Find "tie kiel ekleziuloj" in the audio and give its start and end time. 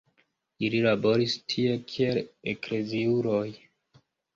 1.55-3.49